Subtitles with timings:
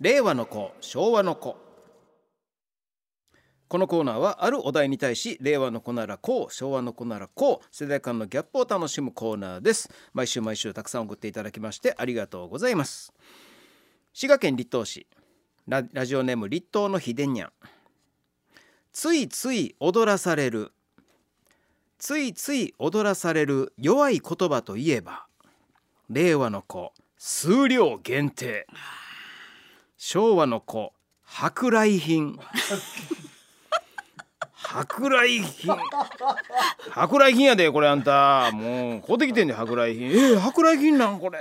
[0.00, 1.58] 令和の子昭和の子。
[3.68, 9.90] このコーナーはあるお題に対し令和の子ならこう昭和の子ならこう世代間のギャップを楽しむコーナーです。
[10.14, 13.12] 毎週毎週たくさん送っていただきましてありがとうございます。
[14.14, 15.06] 滋賀県立東市。
[15.68, 17.52] ララジオネーム立東のひでんにゃん。
[18.92, 20.72] ついつい踊らされる。
[21.98, 25.26] ついつい踊らされる弱い言葉といえば
[26.08, 28.66] 令和の子数量限定。
[30.12, 30.92] 昭和の子
[31.24, 32.36] 舶来品。
[34.56, 35.76] 舶来品。
[36.92, 38.50] 舶来品やでこれあんた。
[38.50, 40.08] もう買うてきてんで舶来品。
[40.08, 41.38] えー、舶来品なんこれ。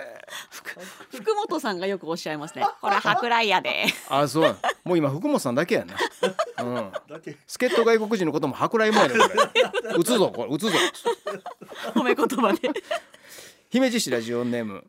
[1.12, 2.64] 福本さんがよくおっしゃいますね。
[2.80, 3.86] これ舶来やで。
[4.08, 5.96] あそうもう今福本さんだけやな。
[6.64, 6.92] うん。
[7.48, 9.30] 助っ人外国人のことも舶来もやねこ
[9.88, 9.96] れ。
[9.98, 10.78] 打つぞこれ打つぞ。
[11.96, 12.70] 褒め言葉で。
[13.72, 14.86] 姫路市ラジオネーム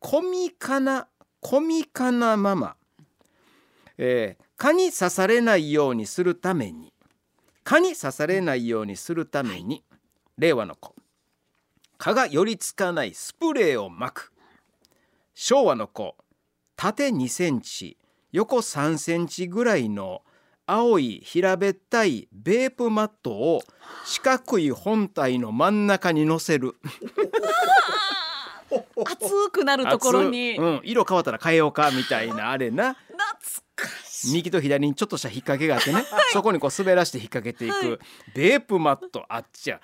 [0.00, 1.08] コミカナ
[1.42, 2.76] コミカナママ、
[3.98, 6.92] えー蚊に刺されないようにするために
[7.64, 9.82] 蚊に刺されないようにするために、
[10.38, 10.94] 令和の子
[11.98, 14.32] 蚊が寄りつかないスプレーをまく
[15.34, 16.16] 昭和の子
[16.76, 17.96] 縦2センチ
[18.30, 20.22] 横3センチぐらいの
[20.66, 23.62] 青い平べったいベープマットを
[24.04, 26.76] 四角い本体の真ん中に乗せる
[29.04, 30.52] 熱くなるところに。
[30.52, 32.96] 熱うん、色変わったら変えようかみたいなあれな。
[34.30, 37.98] 右と左にちょっとした引っ掛けがあってね、 そこにこう滑らして引っ掛けていく、はい。
[38.34, 39.80] ベープマットあっちゃ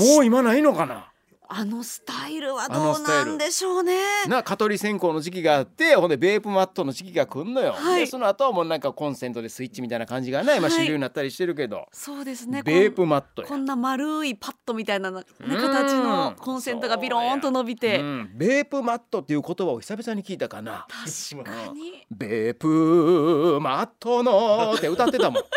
[0.00, 1.10] もう今ないのかな？
[1.50, 3.96] あのスタイルはあどうなんでしょうね。
[4.28, 8.00] な蚊取り線香の時期があってほんでベープマットの時期が来んのよ、はい。
[8.00, 10.70] でその後はもうなんかコンセントでスイッチみたいな感じがね、今はい。
[10.72, 12.62] 主流になったりしてるけど、そうですね。
[12.62, 13.48] ベープマットや。
[13.48, 20.86] こんな丸いパッドみたいな、ね、うん形のコンセントがビローンと伸びて、うん、ベープマットっていう言葉を久々に聞いたかな。
[20.88, 22.06] 確かに。
[22.10, 25.42] ベープマットのって歌ってたもん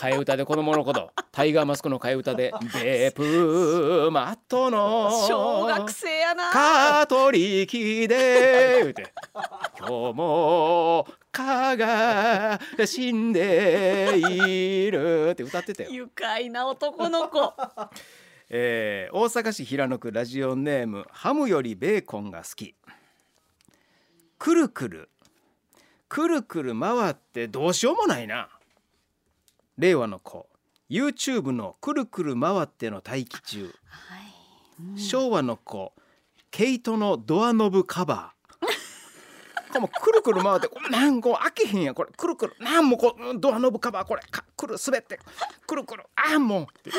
[0.00, 1.12] 替え歌で子供のこと。
[1.30, 2.54] タイガーマスクの替え歌で。
[2.72, 6.50] ベープマットの小学生やな。
[6.50, 8.78] カトリキで。
[8.80, 9.12] 言うて。
[9.78, 15.42] 今日も蚊が死んでいるって。
[15.42, 17.52] 歌ってたよ、愉快な男の子。
[18.48, 22.74] えー大阪市平野区ラジオネームハムよりベーコンが好き。
[24.38, 25.10] くるくる。
[26.08, 28.48] くるくる回ってどうしようもないな
[29.80, 30.46] 令和の子。
[30.90, 33.74] YouTube のくるくる回っての待機中。
[33.86, 34.16] は
[34.94, 35.00] い。
[35.00, 35.94] 昭和の子。
[36.50, 38.66] 毛糸のドアノブカバー。
[39.70, 41.92] これもうくるくる回ってなんこう開けへんや。
[41.92, 42.56] んこれくるくる。
[42.60, 44.22] なんもこうドアノブカバーこれ。
[44.30, 45.18] かくる滑って。
[45.66, 46.04] くるくる。
[46.14, 46.90] あんもうって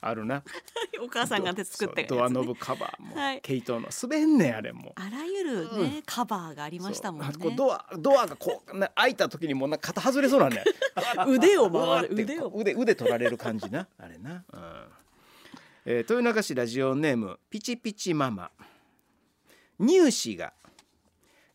[0.00, 0.42] あるな。
[1.02, 2.16] お母さんが手作ったやつ、ね。
[2.16, 3.40] そうドアノブカバーも、はい。
[3.40, 4.92] 毛糸の滑んねんあれも。
[4.96, 7.32] あらゆるね、カバーがありましたもんね。
[7.56, 10.62] ドアドアがこうな開いた時にもうな肩外れそうなんね
[11.26, 12.52] 腕を回る腕を。
[12.54, 14.88] 腕腕取られる感じな あれな、うん。
[15.84, 18.50] えー豊中市ラジオネームピチピチママ。
[19.80, 20.52] 乳歯が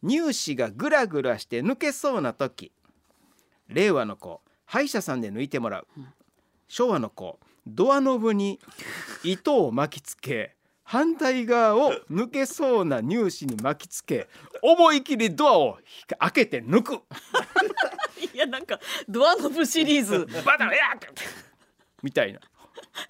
[0.06, 2.72] 乳歯がグラグラして抜けそうな時。
[3.68, 5.88] 令和の子歯医者さんで抜いてもらう。
[6.68, 8.60] 昭和の子ドアノブに
[9.24, 14.28] 糸を巻きつけ反対側を抜けそうな乳歯に巻きつけ
[14.62, 15.78] 思い切りドアを
[16.20, 16.94] 開けて抜く。
[18.34, 20.28] いやなんかドアノブシリーズ。
[20.44, 21.08] バタンやー
[22.02, 22.40] みたいな。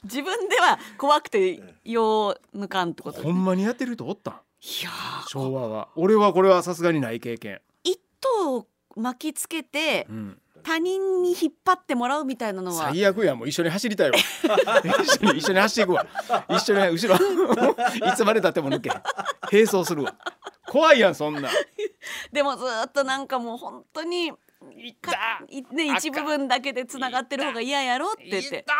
[0.03, 4.33] 自分では怖くてよう抜かんってことほんまにやってる人おったん？
[4.33, 4.37] い
[4.83, 5.27] やー。
[5.29, 5.89] 昭和は。
[5.95, 12.89] 俺はこれはさすがにない経験、糸を巻きつけてうん、他人に引っ張ってもらうみたいなのは。
[12.91, 14.17] 最悪やもう一緒に走りたいわ。
[15.03, 16.07] 一緒に一緒に走っていくわ。
[16.49, 17.15] 一緒に後ろ
[18.07, 18.89] いつまでたっても抜け。
[19.51, 20.15] 並走するわ。
[20.67, 21.41] 怖いやんそんな。
[21.41, 21.43] ん
[22.31, 24.27] でもずーっとなんかもう本当に
[24.77, 25.41] いた。
[25.49, 28.73] いね一部分だけでつながってる方が嫌やろって言ってた。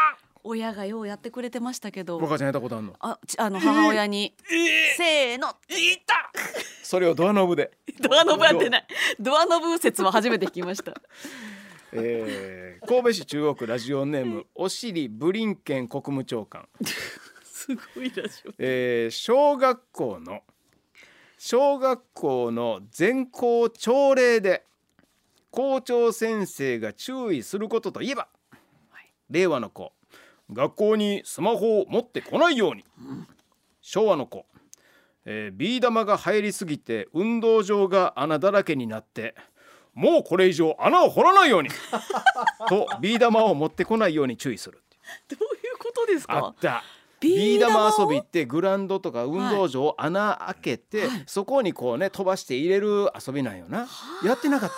[0.45, 2.19] 親がようやってくれてましたけど。
[2.19, 2.93] 若ちゃんやったことあんの？
[2.99, 4.33] あちあの母親に。
[4.51, 6.31] えせーのー、いった。
[6.83, 7.71] それをドアノブで。
[8.01, 8.87] ドアノブやってない。
[9.19, 10.93] ドアノブ説は初めて聞きました
[11.95, 16.67] えー、神戸市中央区ラジオネームおしりブリンケン国務長官。
[17.45, 18.51] すごいラジオ。
[18.57, 20.41] えー小学校の
[21.37, 24.65] 小学校の全校朝礼で
[25.51, 28.27] 校長先生が注意することといえば、
[29.29, 29.93] 令和の子
[30.51, 32.85] 学校にスマホを持ってこないように、
[33.81, 34.47] 昭和の子、
[35.25, 39.35] えービー玉が入りすぎて運動場が穴だらけになって
[39.93, 41.69] もうこれ以上穴を掘らないように。
[42.67, 44.81] とビー玉を持ってこないように注意する
[45.29, 46.37] どういうことですか？
[46.37, 46.83] あった
[47.23, 53.87] ビー玉遊びっをてグラウンドとか運動場を穴開けて、そこにこうね飛ばして入れる遊びなんよな。
[54.23, 54.75] やってなかった？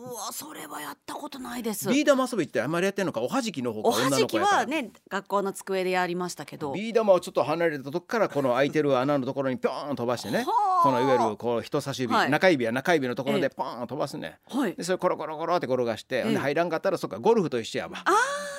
[0.00, 1.88] うわそれはやったことないです。
[1.88, 3.20] ビー玉遊びってあんまりやってんのか？
[3.20, 6.72] おはじきの方かおは女じきはね学校の机でやりましたけど。
[6.72, 10.44] ビー玉をちょっと離れたとこからこの開いてる穴のところにピョーン飛ばしてね。
[10.46, 10.82] はあ。
[10.82, 12.30] このいわゆるこう人差し指、はい。
[12.30, 13.42] 中指や中指のところええ。
[13.42, 14.74] でポーン飛ばすねはい。
[14.74, 18.02] でそれコロコロコロって転がして、え入らんかったらそっかゴルフと一緒やわ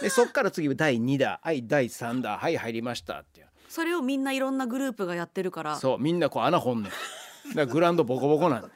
[0.04, 3.20] でそっから次第2打はい第3打はい入りました。
[3.20, 3.48] っていう。
[3.70, 5.78] それをみんないろんなグループがやってるから。
[5.78, 8.68] そうみんなこう穴掘んねんだからグラウンドボコボコなんね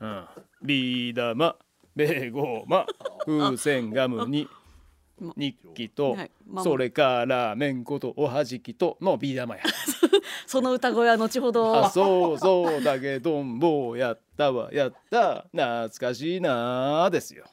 [0.00, 0.24] ん、うん、
[0.62, 1.56] ビー玉
[1.94, 2.86] ベーゴーマ
[3.26, 4.48] 風船ガムに
[5.36, 9.62] 日記と、はいまあそれからめんことおはじきとのビー玉や。
[10.46, 11.84] その歌声は後ほど。
[11.84, 14.72] あそうそうだけどんぼやったわ。
[14.72, 15.46] やった。
[15.52, 17.44] 懐かしいなですよ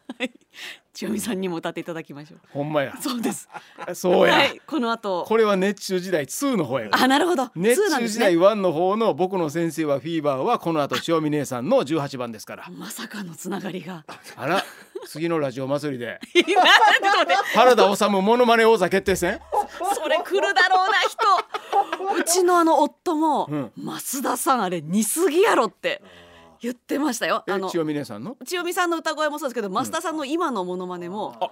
[0.93, 2.39] 千代美さんにも歌っていただきましょう。
[2.51, 2.93] ほんまや。
[3.01, 3.49] そうです。
[3.95, 5.25] そうや、はいこの後。
[5.27, 7.49] これは熱中時代2の方やあなるほど。
[7.55, 8.25] 熱2なんですね。
[8.25, 12.69] 中時代1の方の僕の先生はフィーバーはこの後千代美姉さんの18番ですから。
[12.69, 14.05] まさかのつながりが。
[14.35, 14.63] あら
[15.07, 16.19] 次のラジオ祭りで。
[17.55, 19.39] 原田治モノマネ王座決定戦？
[19.95, 22.19] それ来るだろうな人。
[22.19, 23.71] うちのあの夫も、うん。
[23.77, 26.01] 増田さんあれ似すぎやろって
[26.63, 27.43] 言ってましたよ。
[27.47, 28.35] あのえ千代美姉さんの？
[28.45, 31.51] 千代美さんの歌声もそうですけど増田さんの今のモノマネも、あ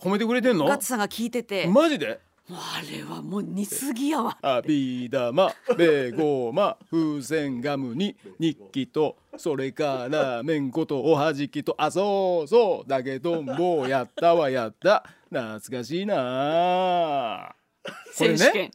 [0.00, 0.66] 褒めてくれてんの？
[0.66, 2.20] ガッツさんが聞いてて、マジで？
[2.48, 15.04] もうあれはもう似すぎやわあビー玉ベーゴーマ風船ガムに日記とそれからめんことおはじきとあそうそうだけどもうやったわやった。
[15.30, 17.54] 懐かしいな
[18.16, 18.70] これ選手権。
[18.70, 18.72] ね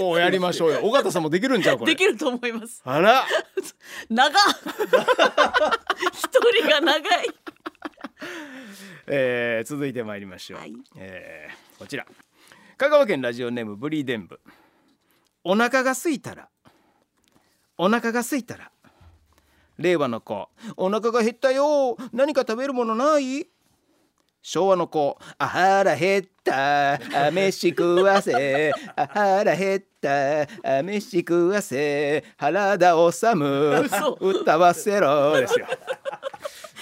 [0.00, 0.80] おおやりましょうよ。
[0.86, 1.92] 尾形さんもできるんちゃうこれ。
[1.92, 2.82] できると思います。
[2.84, 3.24] あら。
[4.10, 4.32] 長っ。
[6.12, 7.28] 一人が長い。
[9.06, 10.74] えー続いてまいりましょう、はい。
[10.96, 12.06] えーこちら。
[12.76, 14.40] 香川県ラジオネームブリーデンブ。
[15.44, 16.48] お腹が空いたら。
[17.78, 18.70] お腹が空いたら。
[19.78, 20.48] 令和の子。
[20.76, 21.96] お腹が減ったよ。
[22.12, 23.46] 何か食べるものない？
[24.42, 25.18] 昭和の子。
[25.38, 26.94] あ腹減った。
[26.94, 28.72] あ飯食わせ。
[28.96, 30.42] あ腹減った。
[30.78, 32.24] あ飯食わせ。
[32.36, 34.18] 原田治嘘。
[34.20, 35.36] 歌わせろ。
[35.40, 35.66] ですよ、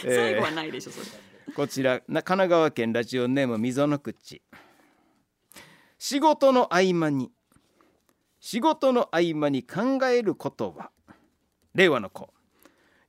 [0.04, 1.06] えー最後はないでしょそれ。
[1.54, 4.42] こちらな神奈川県ラジオネーム溝の口。
[5.98, 7.32] 仕事の合間に。
[8.38, 10.92] 仕事の合間に考えることは。
[11.74, 12.30] 令和の子。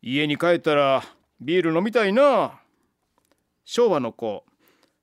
[0.01, 1.04] 家に帰ったら
[1.40, 2.60] ビール飲みたいな
[3.71, 4.45] 昭和の子。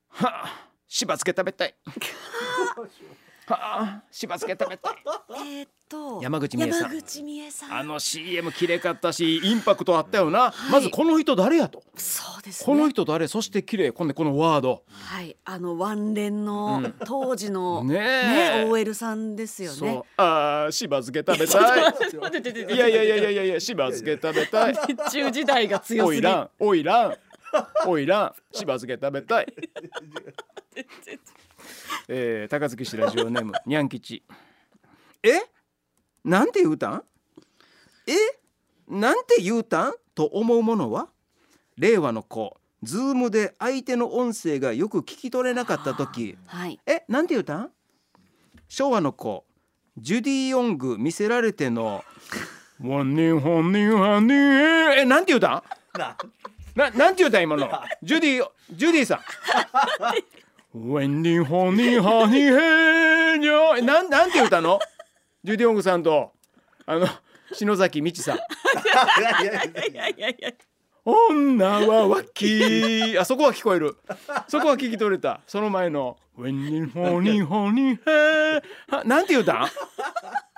[0.08, 1.74] はあしば漬け食べたい。
[3.46, 4.96] はあしば漬け食べたい。
[5.38, 6.82] えーっと山口美恵さん。
[6.82, 7.72] 山口美恵さん。
[7.78, 11.84] あの CM きれかったしインパクトあったよな、まずこの人誰やと。
[11.94, 12.66] そうですね。
[12.66, 13.28] この人誰？
[13.28, 13.92] そして綺麗。
[13.92, 14.82] こんでこのワード。
[14.88, 15.36] はい。
[15.44, 19.88] あのワンレンの当時のねねえ OL さんですよそう。
[19.88, 21.82] ねあーしば漬け食べたい。
[21.92, 22.74] 待って待って待って。
[22.74, 24.74] いやいやいやいやいやいやしば漬け食べたい。
[24.88, 26.50] 熱中時代が強すぎおいらん。
[26.58, 27.16] おいらん
[27.86, 29.46] おいらんしば漬け食べたい。
[32.08, 34.22] えー、高槻市ラジオネームにゃん吉。
[35.22, 35.40] え？
[36.24, 37.04] なんて言うたん？
[38.06, 38.12] え？
[38.88, 39.94] なんて言うたん？
[40.14, 41.08] と思うものは？
[41.76, 46.36] 令和の子ズームで相手の音声がよく聞き取れなかった時。
[46.46, 46.78] はい。
[46.86, 47.04] え？
[47.08, 47.70] なんて言うたん？
[48.68, 49.44] 昭和の子
[49.98, 52.04] ジュディ・ヨング見せられての
[52.82, 55.04] 「ワンニンホンニンハニー」え？
[55.04, 55.62] なんて言うたん？
[55.98, 56.16] な
[56.76, 57.68] なんて言うたん今の？
[58.02, 59.18] ジュディジュディさん
[60.78, 64.78] 「ウェンニンホンニンハニーヘーニョ」えなんなんて言うたの？
[65.42, 66.32] ジュディ・ヨングさんと。
[66.88, 67.08] あの
[67.52, 68.36] 篠崎美智さん。
[68.36, 68.40] い
[69.94, 70.52] やいやいや
[71.06, 73.16] 女は脇。
[73.18, 73.96] あそこは聞こえる。
[74.48, 75.40] そこは聞き取れた。
[75.46, 79.68] その前の「ウェンニンホニンホニンヘー」はなんて言うたん？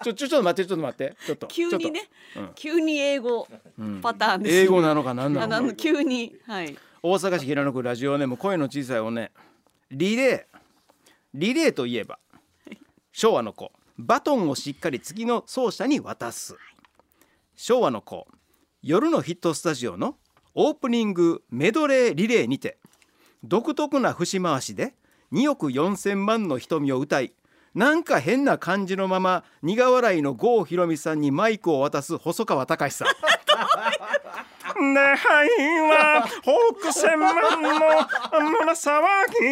[0.02, 1.17] ちょちょちょっと待ってちょっと待って。
[1.26, 2.09] ちょっと急にね。
[2.33, 2.52] ちょっと。
[2.55, 3.47] 急に英語
[4.00, 5.61] パターンです英語なのか何なあのか。
[5.61, 6.75] の急にはい。
[7.02, 9.31] 大阪市平野区ラジオネーム声の小さいおね。
[9.90, 10.59] リレー。
[11.35, 12.19] リレーといえば
[13.12, 13.71] 昭和の子。
[13.99, 16.57] バトンをしっかり次の走者に渡す。
[17.55, 18.26] 昭和の子。
[18.81, 20.17] 夜のヒットスタジオの
[20.61, 22.79] オープニングメドレーリレーにて
[23.45, 24.93] 独特な節回しで
[25.33, 27.33] 2億4,000万の瞳を歌い
[27.77, 33.09] なんか変な感じのまま苦笑いの郷ひろみさんにマイクを渡す細川隆さん。
[34.95, 35.49] ねはい
[35.91, 36.29] は
[36.81, 39.00] 北千万の胸騒
[39.31, 39.47] ぎ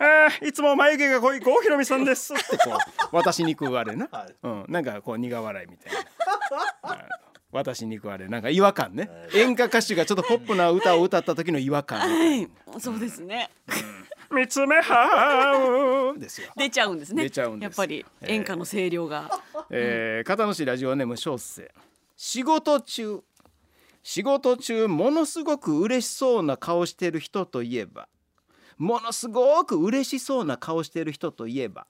[0.00, 2.76] あいつも眉毛が濃い郷ひろみさんですって こ
[3.12, 4.08] う渡しにくいあれな、
[4.42, 7.08] うん、なんかこう苦笑いみたいな。
[7.52, 9.10] 私に食われなんか違和感ね。
[9.34, 12.48] 演歌歌手がちょっとポップな歌を歌った時の違和感はい。
[12.78, 13.50] そうですね。
[14.30, 17.24] 見つめはうですよ出ちゃうんですね。
[17.24, 17.64] 出ちゃうんです。
[17.64, 19.28] やっぱり演歌の声量が、
[19.70, 21.68] えー、片野市ラジオネーム小生。
[22.16, 23.22] 仕事中
[24.02, 28.08] 仕事中ものすごく嬉しそうな顔してる人といえば。
[28.78, 31.86] ものすごく嬉しそうな顔してる人といえば。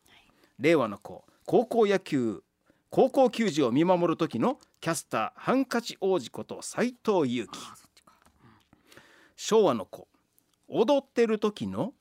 [0.58, 1.24] 令和の子。
[1.44, 2.42] 高校野球
[2.90, 7.50] 高校球児を見守る時のキャスターハンカチ王子こと斉藤佑樹。
[9.36, 10.08] 昭和の子。
[10.68, 11.92] 踊ってる時の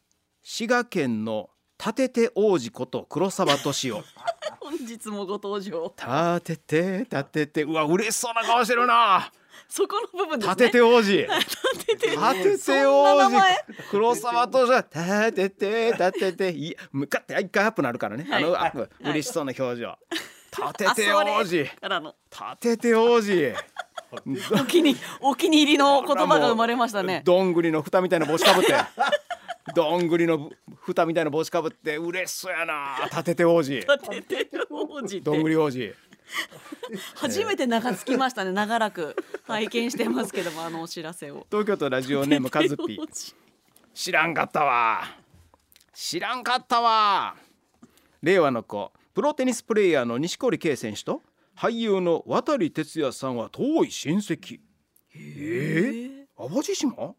[0.42, 4.04] 滋賀県の立てて王子こと黒沢敏夫。
[4.60, 5.94] 本日もご登場。
[6.42, 7.64] 立てて立てて。
[7.66, 9.32] うわ嬉しそうな顔してるな。
[9.68, 10.56] そこの部分ですね。
[10.56, 11.12] 立てて王子。
[11.22, 11.98] 立て
[12.66, 13.38] て王子。
[13.92, 16.50] 黒沢とじゃ立てて立てて。
[16.50, 18.44] いや向かって一回アップなるからね、はい。
[18.44, 19.10] あのあはい。
[19.12, 19.96] 嬉しそうな表情
[20.52, 21.66] 立てあて王子。
[21.66, 22.16] からの。
[22.32, 23.54] 立てて王子。
[24.12, 27.22] お気にお気に入りの言葉が生まれましたね。
[27.26, 28.74] どんぐりの蓋みたいな帽子かぶって。
[29.76, 30.52] どんぐりの
[30.82, 31.98] 蓋みたいな帽子かぶって。
[31.98, 32.98] 嬉しそうやな。
[33.06, 33.72] 立てて王子。
[33.72, 35.94] 立てて王子っどんぐてり王子。
[37.16, 38.52] 初めて名がつきましたね。
[38.52, 39.16] 長らく
[39.48, 41.46] 拝見してますけどもあのお知らせを。
[41.50, 43.00] 東京都ラジオネームカズピ
[43.94, 45.04] 知らんかったわ。
[45.94, 47.36] 知らんかったわ。
[48.22, 51.22] 令和の子プロテニスプレーヤーの錦織圭選手と
[51.54, 54.62] 俳優の渡哲也さんは遠い親戚。
[55.14, 57.16] えー、淡路島？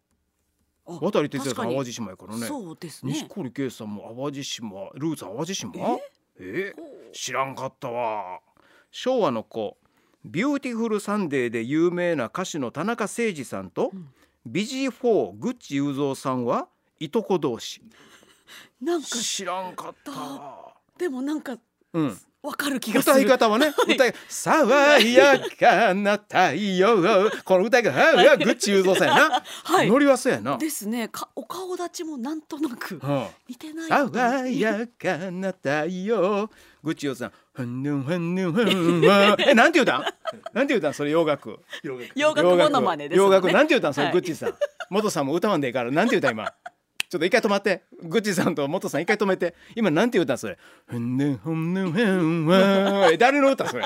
[0.87, 2.47] あ渡哲也さん淡路島やからね。
[2.47, 3.12] そうですね。
[3.12, 4.88] 錦織圭さんも淡路島？
[4.95, 5.73] ルーツ淡路島？
[6.38, 6.75] え？
[6.75, 8.40] ー知らんかったわ。
[8.90, 9.76] 昭和の子
[10.25, 13.92] ビューティフルサンデーで有名な歌手の田中星児さんと、
[14.47, 16.66] ビジー4グッチ雄三さんは
[16.99, 17.83] いとこ同士。
[18.80, 20.73] なんか知らんかったわ。
[20.97, 21.59] でもなんか
[21.94, 22.18] うん。
[22.42, 23.16] わかる気がする。
[23.16, 26.97] 歌い方はね、歌い爽やかな太陽
[27.44, 29.90] この歌い方はグッチ雄三さんやな、 はい。
[29.90, 31.09] ノリはそうやな、ですね。
[31.09, 33.26] かお顔立ちもなんとなくうん。
[33.47, 36.49] 似てない爽やかな太陽。
[36.82, 40.04] グッチ雄三ふんぬんふんぬんふんわ えなんて言うたん？
[40.54, 40.94] なんて言うたん？
[40.94, 41.59] それ洋楽。
[42.14, 43.30] 洋楽モノマネですね。
[43.30, 43.52] 楽。
[43.52, 43.92] なんて言うたん？
[43.94, 44.14] それ、はい。
[44.14, 44.54] グッチさん。
[44.88, 45.90] 元さんも歌わんでいいから。
[45.90, 46.50] なんて言うたん今？
[47.11, 47.83] ちょっと一回止まって。
[48.05, 49.57] グッチさんと元さん一回止めて。
[49.75, 50.57] 今なんて言うたんそれ。
[53.19, 53.85] 誰の歌それ。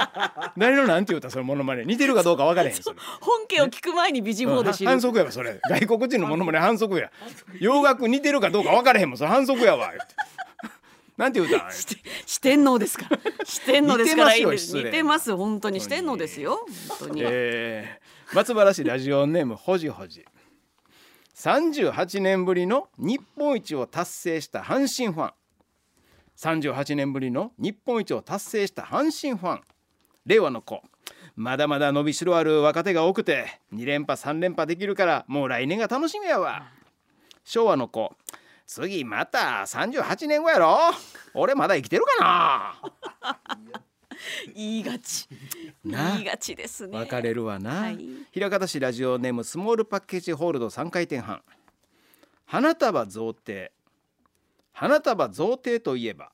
[0.59, 1.87] 誰のなんて言うたんそれモノマネ。
[1.87, 2.77] 似てるかどうか分からへん
[3.23, 4.91] 本家を聞く前にビジフォーで知る。
[4.91, 5.59] 反則やわそれ。
[5.71, 7.11] 外国人のモノマネ反則や。
[7.61, 9.31] 洋楽似てるかどうか分からへんもんそれ。
[9.31, 9.91] 反則やわ
[11.17, 11.71] なんて言うたん
[12.27, 13.19] 四天王ですから。
[13.43, 14.37] 四天王ですから。
[14.37, 14.85] いいです似てますよ失礼。
[14.85, 15.35] 似てます。
[15.35, 16.67] 本当に四天王ですよ。
[16.91, 20.27] 本当に、えー、松原市ラジオネームほじほじ
[21.35, 25.33] 38年ぶりの日本一を達成した阪神ファン。
[26.37, 29.61] 38年ぶりの日本一を達成した阪神ファン。
[30.27, 30.81] 令和の子。
[31.35, 36.69] まだまだ伸びしろある若手が多くて2連覇3連覇できるからもう来年が楽しみやわ。
[37.43, 38.15] 昭和の子。
[38.67, 40.79] 次また38年後やろ。
[41.35, 43.45] 俺まだ生きてるかな。
[44.55, 45.29] 言いがち。
[45.85, 46.13] な。
[46.13, 46.93] 言いがちですね。
[46.93, 47.99] な別れるわな、はい。
[48.33, 51.43] 平方市ラジオネームスモールパッケージホールド3回転半。
[52.47, 53.71] 花束贈呈。
[54.73, 56.33] 花束贈呈といえば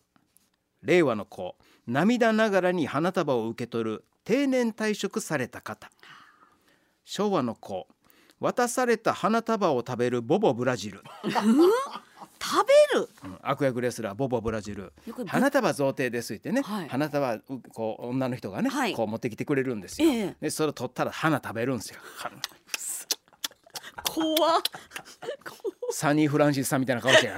[0.83, 1.57] 令和の子
[1.87, 5.91] 涙ながらに花束を受け取る定年退職された方。
[7.05, 7.89] 昭和の子
[8.39, 11.03] 渡された花束を食べるボボブラジル、
[12.51, 13.09] 食べる。
[13.25, 13.39] うん。
[13.43, 14.93] 悪役レスラーボボブラジル。
[15.27, 16.89] 花束贈呈ですってね、はい。
[16.89, 17.43] 花束う
[17.73, 18.95] こう女の人がね、はい。
[18.95, 20.37] こう持ってきてくれるんですよ、ええ。
[20.41, 22.01] でそれを取ったら花食べるんですよ。
[24.05, 24.63] 怖っ。
[25.93, 27.35] サニー・フランシスさんみたいな顔してる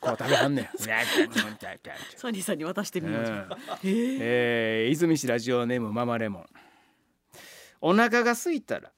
[0.00, 0.68] こう食べはんねん。
[0.78, 3.48] サニーさんに渡してみましょう、うん
[3.82, 6.46] えー、泉市ラジオネームママレモン。
[7.80, 8.90] お腹が空いたら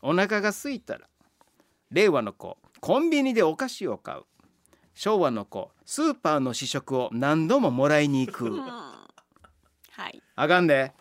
[0.00, 1.08] お腹が空いたら
[1.90, 4.22] 令和の子コンビニでお菓子を買う。
[4.92, 8.50] 昭和の子スーパーの試食を何度ももらいに行く。
[8.50, 10.20] はい。
[10.34, 10.92] あかんで。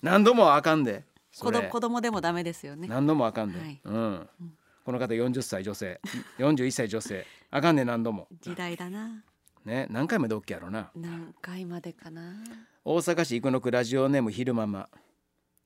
[0.00, 1.04] 何度もはあかんで。
[1.38, 2.88] 子供子供でもダメですよね。
[2.88, 3.78] 何度もあかんで、はい。
[3.84, 4.28] うん。
[4.82, 6.00] この方40歳女性。
[6.38, 7.26] 41歳女性。
[7.50, 8.26] あかんね何度も。
[8.40, 9.22] 時代だな。
[9.66, 10.90] ね何回まで OK やろな。
[10.96, 12.32] 何回までかな。
[12.86, 14.88] 大阪市生野区ラジオネーム昼ママ。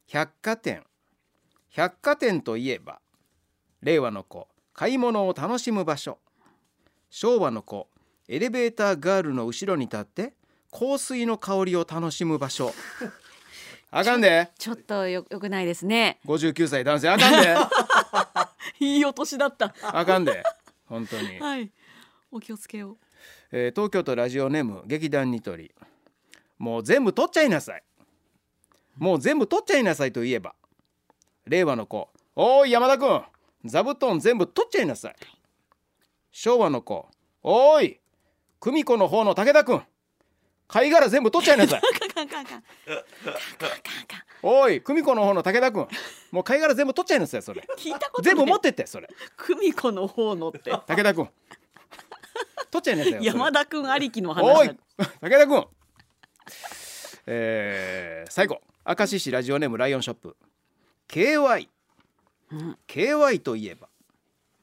[0.08, 0.82] 百貨店。
[1.68, 2.98] 百貨店といえば
[3.82, 6.18] 令和の子買い物を楽しむ場所。
[7.10, 7.88] 昭和の子
[8.28, 10.34] エレベーターガールの後ろに立って
[10.70, 12.72] 香水の香りを楽しむ場所。
[13.90, 14.50] あかんで。
[14.58, 16.18] ちょっとよよくないですね。
[16.24, 17.56] 59歳男性あかんで。
[18.80, 19.74] いいお年だった。
[19.82, 20.42] あかんで。
[20.86, 21.70] 本当に、はい。
[22.30, 22.96] お気をつけよう。
[23.50, 25.74] えー東京都ラジオネーム劇団ニトリ。
[26.56, 27.82] もう全部取っちゃいなさい。
[28.96, 30.54] もう全部取っちゃいなさいと言えば。
[31.44, 33.22] 令和の子おい山田君
[33.64, 35.16] 座布団全部取っちゃいなさい。
[36.30, 37.08] 昭和の子。
[37.42, 38.00] おい
[38.60, 39.82] 久美子の方の武田君。
[40.68, 41.82] 貝殻全部取っちゃいなさい。
[44.42, 45.86] おい久美子の方の武田君。
[46.30, 47.62] もう貝殻全部取っちゃいなさいそれ。
[48.22, 49.08] 全部持ってってそれ。
[49.36, 50.70] 久美子の方のって。
[50.70, 51.28] 武田君。
[52.70, 54.76] 取っちゃいなさい山田君ありきの話おい武
[55.20, 55.66] 田君。
[57.26, 58.60] えー、最後。
[58.84, 60.36] 明石市ラジオネームライオンショップ。
[61.08, 61.68] KY
[62.56, 63.88] ん KY といえば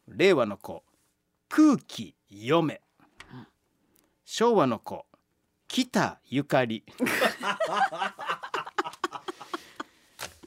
[0.08, 0.84] 令和の子
[1.50, 2.82] 空気読め、
[4.24, 5.06] 昭和の子
[5.68, 6.84] 北ゆかり。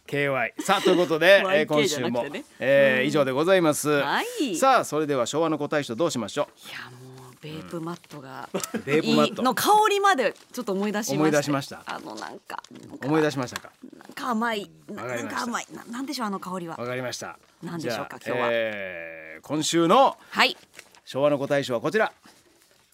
[0.06, 2.26] KY さあということで、え今週も、
[2.60, 4.56] えー以上でございます、はい。
[4.56, 7.11] さあそれでは昭和の子大賞どうしましょいやもう
[7.42, 9.34] ベープマットが、うベープマット。
[9.34, 11.82] いいの香りまでちょっと思い出しました思い出しました。
[11.86, 12.62] あのなんか
[13.04, 13.72] 思い出しましたか？
[13.98, 14.70] なんか甘い。
[14.88, 15.66] ななんわか甘い。
[15.74, 16.76] ななんでしょうあの香りは。
[16.76, 17.36] わかりました。
[17.62, 18.48] 何でしょうか今日は。
[18.52, 20.56] えー今週のはい。
[21.04, 22.12] 昭和の子大賞はこちら。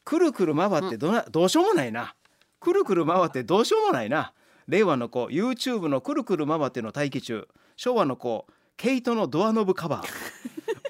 [0.02, 2.14] くるくる回ってどな、どうしようもないな。
[2.58, 4.32] くるくる回ってどうしようもないな。
[4.66, 7.46] 令和の子 YouTube のくるくる回っての待機中。
[7.76, 8.46] 昭和の子
[8.78, 10.06] 毛糸のドアノブカバー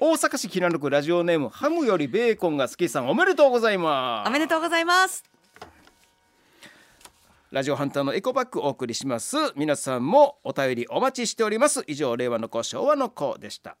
[0.01, 4.29] 大阪市きらぬくラジオネームハムよりベーコンが好きさんおめでとうございます。
[4.29, 5.25] おめでとうございます。
[7.51, 9.35] ラジオハンターのエコバッグお送りします。
[9.57, 11.83] 皆さんもお便りお待ちしております。
[11.85, 13.75] 以上令和の子昭和の子でした